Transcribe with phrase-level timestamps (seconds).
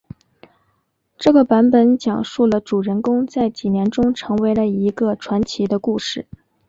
[1.15, 6.25] 这个版本讲述了主人公在几年中成为了一个传奇的故事。